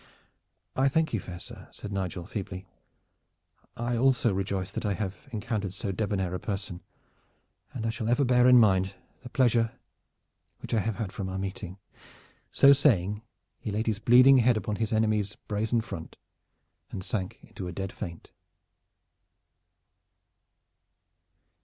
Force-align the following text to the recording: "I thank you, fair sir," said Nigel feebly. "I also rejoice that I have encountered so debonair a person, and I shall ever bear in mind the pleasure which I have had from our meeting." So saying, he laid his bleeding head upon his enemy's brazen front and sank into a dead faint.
"I 0.75 0.87
thank 0.89 1.13
you, 1.13 1.19
fair 1.19 1.37
sir," 1.37 1.67
said 1.71 1.91
Nigel 1.91 2.25
feebly. 2.25 2.65
"I 3.77 3.95
also 3.95 4.33
rejoice 4.33 4.71
that 4.71 4.83
I 4.83 4.95
have 4.95 5.29
encountered 5.31 5.75
so 5.75 5.91
debonair 5.91 6.33
a 6.33 6.39
person, 6.39 6.81
and 7.71 7.85
I 7.85 7.91
shall 7.91 8.09
ever 8.09 8.25
bear 8.25 8.47
in 8.47 8.57
mind 8.57 8.95
the 9.21 9.29
pleasure 9.29 9.73
which 10.59 10.73
I 10.73 10.79
have 10.79 10.95
had 10.95 11.11
from 11.11 11.29
our 11.29 11.37
meeting." 11.37 11.77
So 12.49 12.73
saying, 12.73 13.21
he 13.59 13.69
laid 13.69 13.85
his 13.85 13.99
bleeding 13.99 14.39
head 14.39 14.57
upon 14.57 14.77
his 14.77 14.91
enemy's 14.91 15.35
brazen 15.47 15.81
front 15.81 16.15
and 16.89 17.03
sank 17.03 17.37
into 17.43 17.67
a 17.67 17.71
dead 17.71 17.91
faint. 17.91 18.31